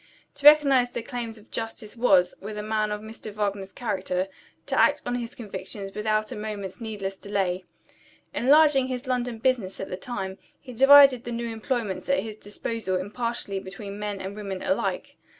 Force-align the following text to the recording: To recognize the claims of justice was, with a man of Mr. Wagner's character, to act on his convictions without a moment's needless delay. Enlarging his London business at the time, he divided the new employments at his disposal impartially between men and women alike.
To 0.33 0.47
recognize 0.47 0.89
the 0.91 1.03
claims 1.03 1.37
of 1.37 1.51
justice 1.51 1.95
was, 1.95 2.33
with 2.41 2.57
a 2.57 2.63
man 2.63 2.89
of 2.91 3.01
Mr. 3.01 3.31
Wagner's 3.31 3.71
character, 3.71 4.29
to 4.65 4.75
act 4.75 5.03
on 5.05 5.13
his 5.13 5.35
convictions 5.35 5.93
without 5.93 6.31
a 6.31 6.35
moment's 6.35 6.81
needless 6.81 7.15
delay. 7.15 7.65
Enlarging 8.33 8.87
his 8.87 9.05
London 9.05 9.37
business 9.37 9.79
at 9.79 9.89
the 9.91 9.97
time, 9.97 10.39
he 10.59 10.73
divided 10.73 11.23
the 11.23 11.31
new 11.31 11.49
employments 11.53 12.09
at 12.09 12.21
his 12.21 12.35
disposal 12.35 12.95
impartially 12.97 13.59
between 13.59 13.99
men 13.99 14.19
and 14.19 14.35
women 14.35 14.63
alike. 14.63 15.17